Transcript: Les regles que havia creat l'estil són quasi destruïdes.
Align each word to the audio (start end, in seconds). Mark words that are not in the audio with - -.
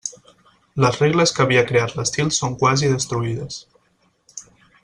Les 0.83 0.97
regles 1.03 1.33
que 1.39 1.43
havia 1.45 1.65
creat 1.73 1.93
l'estil 1.99 2.33
són 2.39 2.57
quasi 2.65 2.93
destruïdes. 2.97 3.63